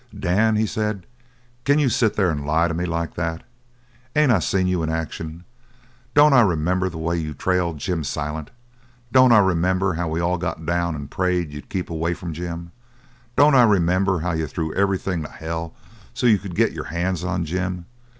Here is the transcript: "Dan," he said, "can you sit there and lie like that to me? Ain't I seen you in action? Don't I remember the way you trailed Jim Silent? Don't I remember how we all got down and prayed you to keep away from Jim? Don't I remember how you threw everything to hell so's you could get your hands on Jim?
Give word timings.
"Dan," 0.19 0.55
he 0.55 0.65
said, 0.65 1.05
"can 1.63 1.77
you 1.77 1.87
sit 1.87 2.15
there 2.15 2.31
and 2.31 2.43
lie 2.43 2.65
like 2.65 3.13
that 3.13 3.37
to 3.37 3.43
me? 3.43 3.43
Ain't 4.23 4.31
I 4.31 4.39
seen 4.39 4.65
you 4.65 4.81
in 4.81 4.89
action? 4.89 5.43
Don't 6.15 6.33
I 6.33 6.41
remember 6.41 6.89
the 6.89 6.97
way 6.97 7.17
you 7.17 7.35
trailed 7.35 7.77
Jim 7.77 8.03
Silent? 8.03 8.49
Don't 9.11 9.31
I 9.31 9.37
remember 9.37 9.93
how 9.93 10.07
we 10.07 10.19
all 10.19 10.39
got 10.39 10.65
down 10.65 10.95
and 10.95 11.11
prayed 11.11 11.51
you 11.53 11.61
to 11.61 11.67
keep 11.67 11.91
away 11.91 12.15
from 12.15 12.33
Jim? 12.33 12.71
Don't 13.35 13.53
I 13.53 13.61
remember 13.61 14.21
how 14.21 14.31
you 14.31 14.47
threw 14.47 14.73
everything 14.73 15.21
to 15.21 15.29
hell 15.29 15.75
so's 16.15 16.31
you 16.31 16.39
could 16.39 16.55
get 16.55 16.71
your 16.71 16.85
hands 16.85 17.23
on 17.23 17.45
Jim? 17.45 17.85